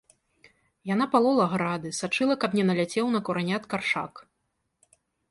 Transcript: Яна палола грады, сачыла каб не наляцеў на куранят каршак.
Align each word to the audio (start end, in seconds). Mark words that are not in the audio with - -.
Яна 0.93 1.05
палола 1.15 1.43
грады, 1.51 1.91
сачыла 1.97 2.37
каб 2.43 2.55
не 2.59 2.63
наляцеў 2.69 3.11
на 3.17 3.21
куранят 3.27 3.63
каршак. 3.75 4.13